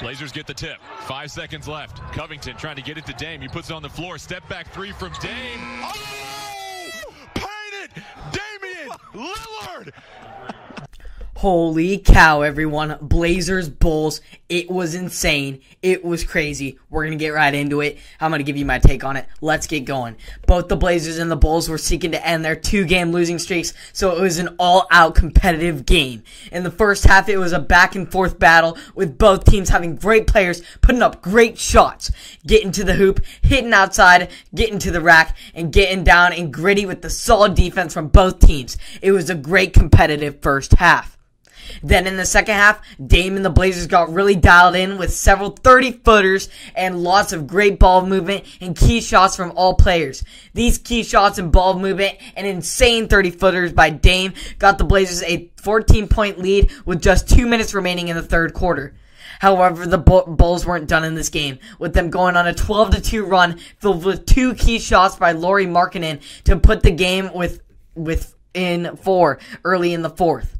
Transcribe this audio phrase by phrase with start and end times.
[0.00, 0.78] Blazers get the tip.
[1.00, 2.00] Five seconds left.
[2.12, 3.40] Covington trying to get it to Dame.
[3.40, 4.18] He puts it on the floor.
[4.18, 5.60] Step back three from Dame.
[5.82, 6.90] Oh!
[7.34, 8.02] Paint it!
[8.32, 9.92] Damian Lillard!
[11.40, 12.96] Holy cow, everyone.
[13.02, 14.22] Blazers, Bulls.
[14.48, 15.60] It was insane.
[15.82, 16.78] It was crazy.
[16.88, 17.98] We're going to get right into it.
[18.18, 19.26] I'm going to give you my take on it.
[19.42, 20.16] Let's get going.
[20.46, 23.74] Both the Blazers and the Bulls were seeking to end their two game losing streaks,
[23.92, 26.22] so it was an all out competitive game.
[26.52, 29.96] In the first half, it was a back and forth battle with both teams having
[29.96, 32.10] great players putting up great shots,
[32.46, 36.86] getting to the hoop, hitting outside, getting to the rack, and getting down and gritty
[36.86, 38.78] with the solid defense from both teams.
[39.02, 41.12] It was a great competitive first half.
[41.82, 45.50] Then in the second half, Dame and the Blazers got really dialed in with several
[45.50, 50.24] 30 footers and lots of great ball movement and key shots from all players.
[50.54, 55.22] These key shots and ball movement and insane 30 footers by Dame got the Blazers
[55.22, 58.94] a 14 point lead with just two minutes remaining in the third quarter.
[59.40, 63.24] However, the Bulls weren't done in this game, with them going on a 12 2
[63.24, 67.60] run filled with two key shots by Lauri Markkanen to put the game with
[67.94, 70.58] with in four early in the fourth.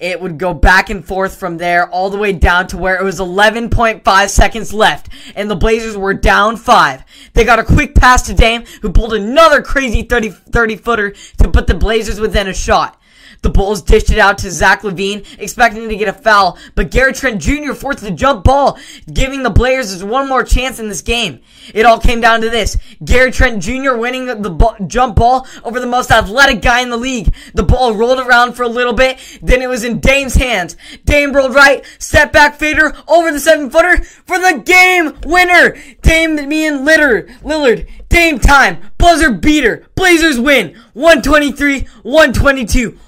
[0.00, 3.04] It would go back and forth from there all the way down to where it
[3.04, 7.04] was 11.5 seconds left and the Blazers were down five.
[7.34, 11.50] They got a quick pass to Dame who pulled another crazy 30, 30 footer to
[11.50, 12.99] put the Blazers within a shot.
[13.42, 17.12] The Bulls dished it out to Zach LaVine, expecting to get a foul, but Gary
[17.12, 17.72] Trent Jr.
[17.72, 18.78] forced the jump ball,
[19.12, 21.40] giving the Blazers one more chance in this game.
[21.72, 22.76] It all came down to this.
[23.04, 23.94] Gary Trent Jr.
[23.94, 27.34] winning the jump ball over the most athletic guy in the league.
[27.54, 30.76] The ball rolled around for a little bit, then it was in Dame's hands.
[31.04, 35.76] Dame rolled right, step back fader over the seven footer for the game winner.
[36.02, 37.88] Dame Damian Litter, Lillard.
[38.10, 38.82] Dame time.
[38.98, 39.86] Buzzer beater.
[39.94, 40.76] Blazers win.
[40.92, 42.98] 123, 122.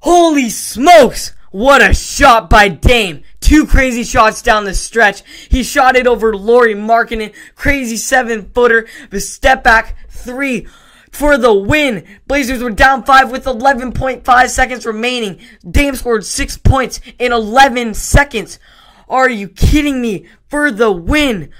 [0.00, 1.32] Holy smokes!
[1.50, 3.22] What a shot by Dame.
[3.40, 5.22] Two crazy shots down the stretch.
[5.48, 7.32] He shot it over Lauri Markkanen.
[7.54, 8.86] Crazy seven footer.
[9.10, 10.66] The step back three
[11.10, 12.04] for the win.
[12.26, 15.40] Blazers were down five with 11.5 seconds remaining.
[15.68, 18.58] Dame scored six points in 11 seconds.
[19.08, 20.26] Are you kidding me?
[20.48, 21.50] For the win.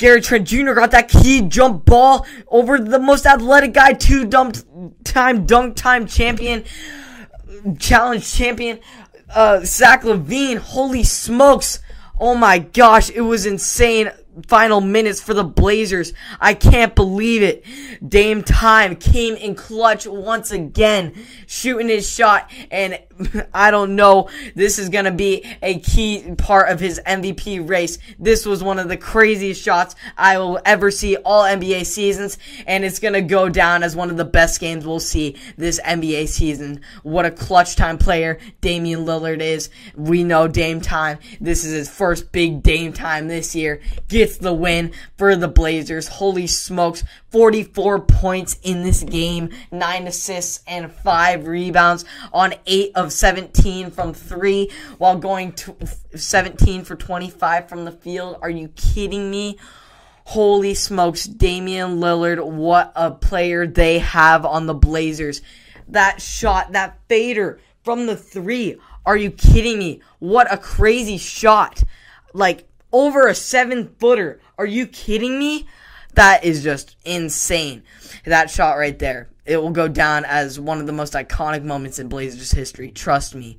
[0.00, 0.72] Gary Trent Jr.
[0.72, 4.56] got that key jump ball over the most athletic guy, two dump
[5.04, 6.64] time dunk time champion
[7.78, 8.80] challenge champion,
[9.34, 10.56] uh, Zach LaVine.
[10.56, 11.80] Holy smokes.
[12.18, 14.10] Oh my gosh, it was insane
[14.46, 16.12] final minutes for the Blazers.
[16.40, 17.64] I can't believe it.
[18.06, 21.14] Dame Time came in clutch once again,
[21.46, 22.98] shooting his shot, and
[23.54, 24.28] I don't know.
[24.54, 27.98] This is going to be a key part of his MVP race.
[28.18, 32.84] This was one of the craziest shots I will ever see all NBA seasons, and
[32.84, 36.28] it's going to go down as one of the best games we'll see this NBA
[36.28, 36.82] season.
[37.02, 39.70] What a clutch time player Damian Lillard is.
[39.94, 41.18] We know Dame Time.
[41.40, 43.80] This is his first big Dame Time this year.
[44.20, 46.06] Gets the win for the Blazers.
[46.06, 47.04] Holy smokes.
[47.30, 54.12] 44 points in this game, 9 assists and 5 rebounds on 8 of 17 from
[54.12, 55.74] 3 while going to
[56.14, 58.36] 17 for 25 from the field.
[58.42, 59.56] Are you kidding me?
[60.24, 65.40] Holy smokes, Damian Lillard, what a player they have on the Blazers.
[65.88, 68.76] That shot, that fader from the 3.
[69.06, 70.02] Are you kidding me?
[70.18, 71.82] What a crazy shot.
[72.34, 74.40] Like over a 7 footer.
[74.58, 75.66] Are you kidding me?
[76.14, 77.84] That is just insane.
[78.24, 79.30] That shot right there.
[79.46, 82.90] It will go down as one of the most iconic moments in Blazers history.
[82.90, 83.58] Trust me.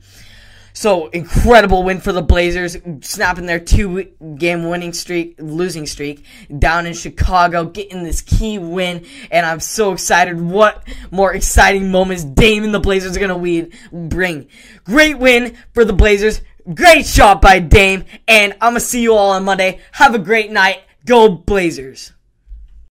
[0.74, 4.04] So incredible win for the Blazers, snapping their two
[4.38, 6.24] game winning streak, losing streak
[6.60, 10.40] down in Chicago, getting this key win, and I'm so excited.
[10.40, 14.48] What more exciting moments Dame and the Blazers are gonna bring?
[14.86, 16.42] Great win for the Blazers,
[16.74, 19.80] great shot by Dame, and I'm gonna see you all on Monday.
[19.94, 20.82] Have a great night.
[21.06, 22.14] Go Blazers!